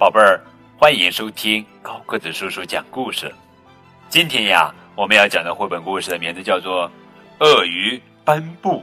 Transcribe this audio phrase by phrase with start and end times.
[0.00, 0.40] 宝贝儿，
[0.78, 3.30] 欢迎收听高个子叔叔讲故事。
[4.08, 6.88] 今天呀，我们要讲的绘本故事的名字叫做
[7.40, 8.78] 《鳄鱼斑布》。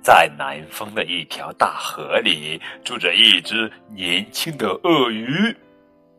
[0.00, 5.52] 在南方的一条大河里，住着一只年轻的鳄鱼，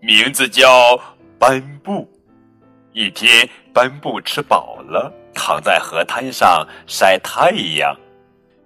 [0.02, 1.00] 名字叫
[1.39, 2.05] 斑布。
[2.91, 7.95] 一天，斑布吃饱了，躺在河滩上晒太阳。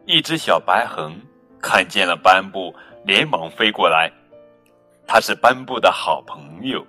[0.07, 1.15] 一只小白恒
[1.61, 2.75] 看见了斑布。
[3.05, 4.11] 连忙飞过来，
[5.05, 6.85] 他是斑布的好朋友。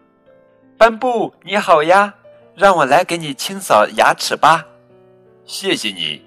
[0.78, 2.14] 斑布，你好呀，
[2.54, 4.64] 让我来给你清扫牙齿吧。
[5.44, 6.24] 谢谢你。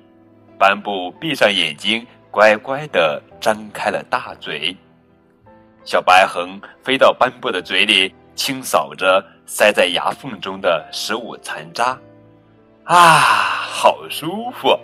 [0.60, 4.76] 斑布闭上眼睛，乖乖的张开了大嘴。
[5.86, 11.98] 小白恒飞到斑布的嘴里，清扫着塞在牙缝中的食物残渣。
[12.84, 14.78] 啊，好舒服！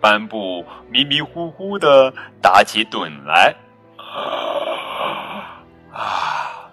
[0.00, 3.54] 斑布迷迷糊糊的打起盹来。
[4.12, 6.70] 啊啊！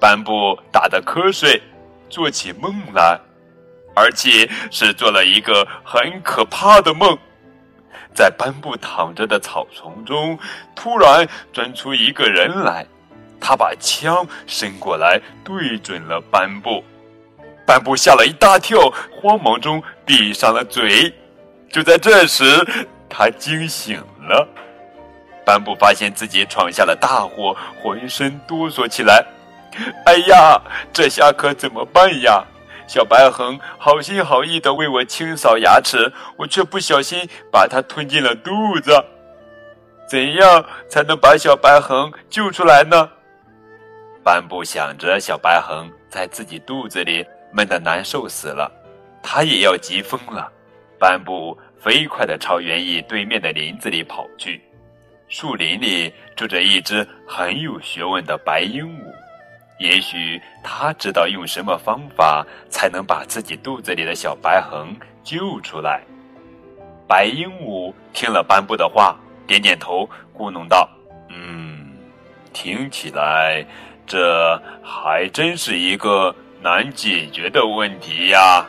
[0.00, 1.62] 斑布打的瞌睡，
[2.08, 3.18] 做起梦来，
[3.94, 7.16] 而且是做了一个很可怕的梦。
[8.14, 10.38] 在斑布躺着的草丛中，
[10.74, 12.86] 突然钻出一个人来，
[13.40, 16.82] 他把枪伸过来，对准了斑布。
[17.66, 18.78] 斑布吓了一大跳，
[19.10, 21.12] 慌忙中闭上了嘴。
[21.70, 22.44] 就在这时，
[23.08, 24.48] 他惊醒了。
[25.46, 29.24] 斑布发现自己闯下了大祸，浑身哆嗦起来。
[30.04, 30.60] 哎呀，
[30.92, 32.44] 这下可怎么办呀？
[32.88, 38.92] 小白恒好心好意的为我清扫牙齿，我却不小心把它吞进了肚子。
[40.08, 43.08] 怎样才能把小白恒救出来呢？
[44.24, 48.70] 斑布想着小白恒在自己肚子里闷得难受死了，
[49.22, 50.50] 他也要急疯了。
[50.98, 54.60] 斑布飞快的朝园艺对面的林子里跑去。
[55.28, 59.12] 树林里住着一只很有学问的白鹦鹉，
[59.78, 64.94] 也许它知道用什么方法才能把自己肚子里的小白恒
[65.24, 66.00] 救出来。
[67.08, 69.16] 白鹦鹉听了斑布的话，
[69.48, 70.88] 点点头，咕哝道
[71.28, 71.96] ：“嗯，
[72.52, 73.66] 听起来
[74.06, 78.64] 这还真是一个难解决的问题呀。”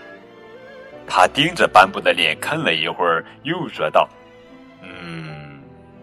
[1.07, 4.09] 他盯着斑布的脸看了一会儿，又说道：“。”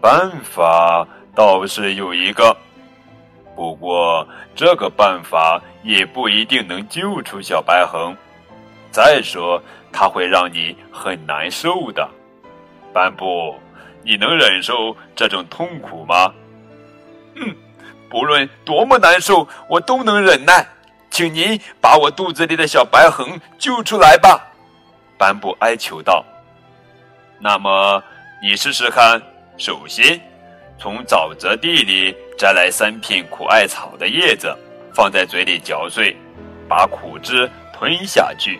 [0.05, 2.55] 办法倒是有一个，
[3.55, 8.15] 不过这个办法也不一定能救出小白恒。
[8.91, 9.59] 再说，
[9.91, 12.07] 它会让你很难受的。
[12.93, 13.55] 斑布，
[14.03, 16.31] 你能忍受这种痛苦吗？
[17.33, 17.55] 嗯，
[18.07, 20.67] 不论多么难受，我都能忍耐。
[21.09, 24.39] 请您把我肚子里的小白恒救出来吧。
[25.17, 26.23] 斑布哀求道。
[27.39, 28.03] 那么，
[28.43, 29.19] 你试试看。
[29.57, 30.19] 首先，
[30.77, 34.53] 从沼泽地里摘来三片苦艾草的叶子，
[34.93, 36.15] 放在嘴里嚼碎，
[36.67, 38.59] 把苦汁吞下去。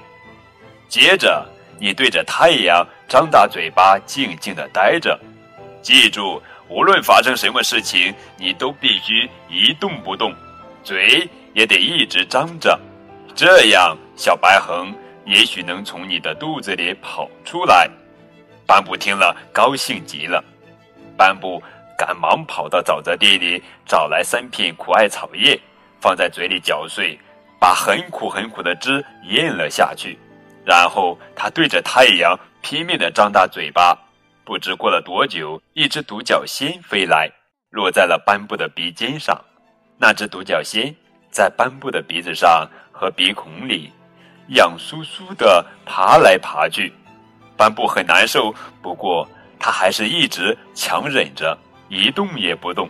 [0.88, 1.46] 接着，
[1.80, 5.20] 你对着太阳张大嘴巴，静静的待着。
[5.82, 10.34] 记住，无论发生什么事情，你都必须一动不动，
[10.82, 12.80] 嘴也得一直张着。
[13.36, 14.96] 这样，小白恒
[15.26, 17.90] 也许能从你的肚子里跑出来。
[18.66, 20.42] 斑布听了，高兴极了。
[21.18, 21.62] 斑布
[21.98, 25.60] 赶忙跑到沼泽地里，找来三片苦艾草叶，
[26.02, 27.18] 放在嘴里嚼碎，
[27.60, 30.18] 把很苦很苦的汁咽了下去。
[30.66, 33.98] 然后他对着太阳拼命地张大嘴巴。
[34.44, 37.32] 不知过了多久，一只独角仙飞来，
[37.72, 39.40] 落在了斑布的鼻尖上。
[39.98, 40.94] 那只独角仙
[41.32, 43.92] 在斑布的鼻子上和鼻孔里，
[44.50, 46.94] 痒酥酥地爬来爬去。
[47.58, 49.28] 斑布很难受，不过。
[49.60, 51.58] 他还是一直强忍着，
[51.90, 52.90] 一动也不动。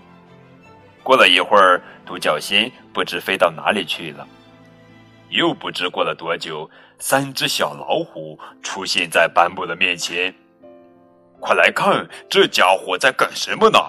[1.03, 4.27] 过了一会儿，独角仙不知飞到哪里去了。
[5.29, 6.69] 又不知过了多久，
[6.99, 10.33] 三只小老虎出现在斑布的面前。
[11.39, 13.79] 快来看，这家伙在干什么呢？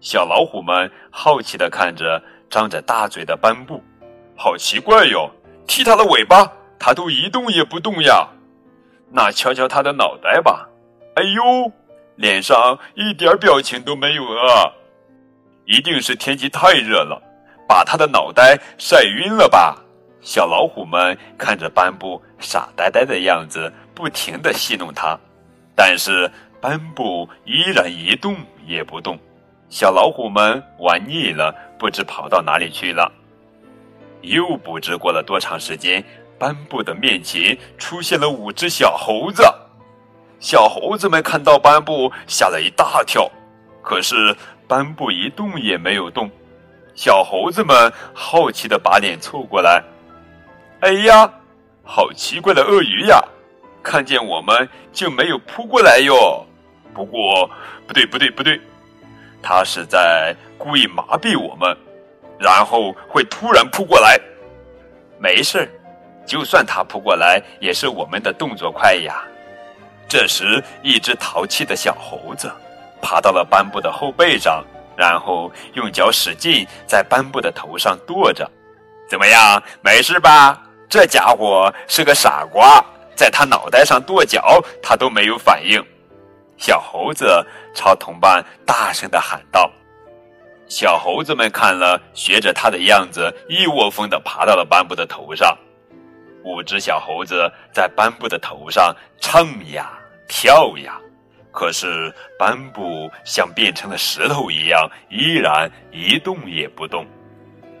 [0.00, 3.82] 小老虎们好奇地看着张着大嘴的斑布，
[4.36, 5.30] 好奇怪哟！
[5.66, 8.28] 踢它的尾巴，它都一动也不动呀。
[9.10, 10.68] 那瞧瞧它的脑袋吧，
[11.16, 11.72] 哎呦！
[12.18, 14.72] 脸上一点表情都没有啊！
[15.66, 17.22] 一定是天气太热了，
[17.68, 19.76] 把他的脑袋晒晕了吧？
[20.20, 25.16] 小老虎们看着斑布傻呆呆的样子，不停的戏弄他，
[25.76, 26.28] 但是
[26.60, 28.34] 斑布依然一动
[28.66, 29.16] 也不动。
[29.70, 33.12] 小老虎们玩腻了，不知跑到哪里去了。
[34.22, 36.04] 又不知过了多长时间，
[36.36, 39.44] 斑布的面前出现了五只小猴子。
[40.40, 43.30] 小猴子们看到斑布，吓了一大跳。
[43.82, 44.36] 可是
[44.66, 46.30] 斑布一动也没有动。
[46.94, 49.82] 小猴子们好奇的把脸凑过来。
[50.80, 51.30] 哎呀，
[51.82, 53.22] 好奇怪的鳄鱼呀！
[53.82, 56.44] 看见我们就没有扑过来哟。
[56.92, 57.48] 不过，
[57.86, 58.60] 不对，不对，不对，
[59.40, 61.76] 他是在故意麻痹我们，
[62.38, 64.20] 然后会突然扑过来。
[65.18, 65.68] 没事，
[66.26, 69.22] 就算他扑过来，也是我们的动作快呀。
[70.08, 72.50] 这时，一只淘气的小猴子
[73.02, 74.64] 爬到了斑布的后背上，
[74.96, 78.50] 然后用脚使劲在斑布的头上跺着。
[79.08, 79.62] 怎么样？
[79.82, 80.62] 没事吧？
[80.88, 82.82] 这家伙是个傻瓜，
[83.14, 85.84] 在他脑袋上跺脚，他都没有反应。
[86.56, 89.70] 小猴子朝同伴大声的喊道
[90.66, 95.56] ：“小猴子们看了，学着他的样子，一窝蜂的爬到了斑布的头上。
[96.44, 99.98] 五只小猴子在斑布的头上唱呀
[100.28, 101.00] 跳呀，
[101.52, 107.06] 可是斑布像变成了石头一样，依然一动也不动。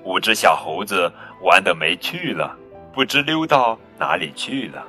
[0.04, 1.12] 五只小猴子
[1.42, 2.56] 玩的没趣了。”
[2.90, 4.84] 不知溜到哪里去了。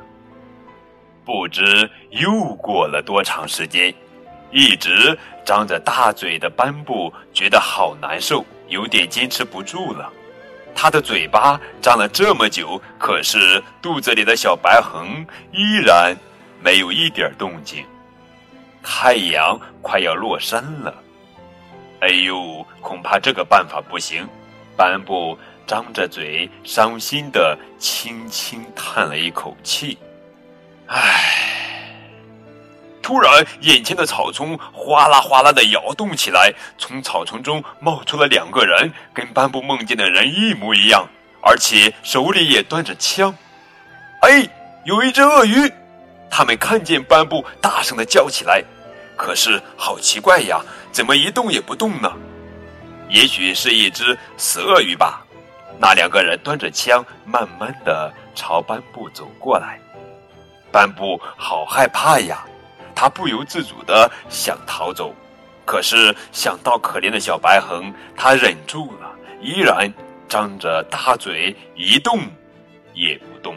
[1.23, 3.93] 不知又过了多长时间，
[4.49, 10.11] 一直张着大嘴的斑布觉得好难受，有点坚持不住了。
[10.81, 16.15] 他的嘴巴张了这么久，可是肚子里的小白横依然
[16.63, 17.85] 没有一点动静。
[18.81, 20.95] 太阳快要落山了，
[21.99, 24.25] 哎呦，恐怕这个办法不行。
[24.77, 25.37] 斑布。
[25.67, 29.95] 张着嘴，伤心的轻轻叹了一口气。
[30.87, 31.48] 唉！
[33.09, 41.07] 突然，眼前的草丛哗啦哗啦的摇动起来，从草丛中冒出了两个人，跟斑布梦见的人一模一样，
[41.41, 43.35] 而且手里也端着枪。
[44.21, 44.47] 哎，
[44.85, 45.73] 有一只鳄鱼！
[46.29, 48.63] 他们看见斑布，大声的叫起来。
[49.17, 52.13] 可是，好奇怪呀，怎么一动也不动呢？
[53.09, 55.25] 也许是一只死鳄鱼吧。
[55.79, 59.79] 那两个人端着枪，慢慢的朝斑布走过来。
[60.71, 62.45] 斑布好害怕呀，
[62.99, 65.15] 他不由自主的想逃走，
[65.63, 69.09] 可是想到可怜的小白恒，他忍住了，
[69.41, 69.89] 依然
[70.27, 72.19] 张着大嘴一动
[72.93, 73.55] 也不动。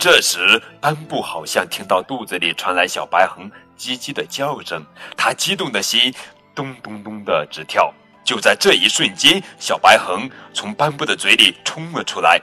[0.00, 3.48] 这时，斑布好像听到肚子里传来小白恒
[3.78, 4.84] 叽叽的叫声，
[5.16, 6.12] 他激动的心
[6.52, 7.94] 咚咚咚的直跳。
[8.24, 12.42] 就在这一瞬间，小白恒从斑布的嘴里冲了出来。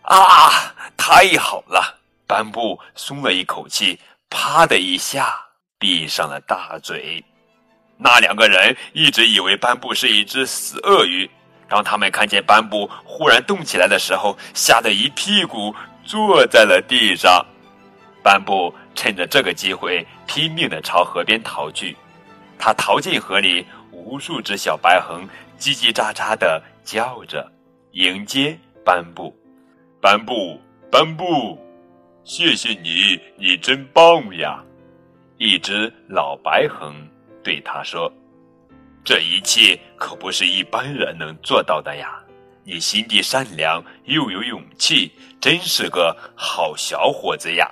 [0.00, 2.00] 啊，太好了！
[2.26, 4.00] 斑布松了一口气，
[4.36, 5.32] 啪的一下
[5.78, 7.24] 闭上了大嘴。
[7.96, 11.30] 那两个人一直以为斑布是一只死鳄鱼，
[11.68, 15.72] 当他们看见斑布忽然动起来的时候，吓得一屁股
[16.04, 17.46] 坐在了地上。
[18.24, 21.96] 斑布趁着这个机会，拼命的朝河边逃去。
[22.58, 23.64] 他逃进河里。
[23.96, 25.26] 无数只小白横
[25.58, 27.50] 叽叽喳喳的叫着，
[27.92, 29.34] 迎接斑布。
[30.00, 30.60] 斑布，
[30.90, 31.58] 斑布，
[32.24, 34.64] 谢谢你，你真棒呀！
[35.36, 36.94] 一只老白横
[37.42, 38.10] 对他说
[39.04, 42.18] ：“这一切可不是一般人能做到的呀！
[42.64, 47.70] 你心地善良又有勇气，真是个好小伙子呀！”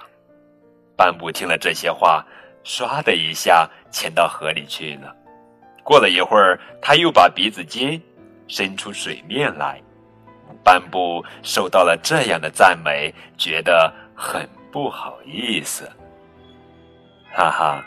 [0.99, 2.23] 斑布听了这些话，
[2.63, 5.17] 唰的一下潜到河里去了。
[5.83, 7.99] 过了一会儿，他又把鼻子尖
[8.49, 9.81] 伸出水面来。
[10.65, 15.89] 斑布受到了这样的赞美，觉得很不好意思。
[17.33, 17.85] 哈哈，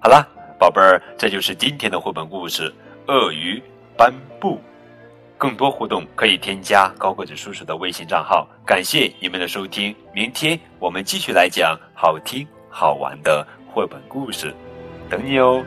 [0.00, 0.26] 好了，
[0.58, 2.70] 宝贝儿，这就是今天的绘本故事
[3.12, 3.62] 《鳄鱼
[3.96, 4.56] 斑布》。
[5.36, 8.44] 更多互动可以添加高个子叔叔的微信账号。
[8.66, 14.52] 感谢你们的收听，明天我们继续来讲好听好玩的绘本故事，
[15.08, 15.64] 等你哦。